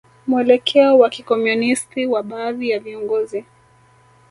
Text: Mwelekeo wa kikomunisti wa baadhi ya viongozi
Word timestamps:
Mwelekeo 0.27 0.99
wa 0.99 1.09
kikomunisti 1.09 2.05
wa 2.05 2.23
baadhi 2.23 2.69
ya 2.69 2.79
viongozi 2.79 3.45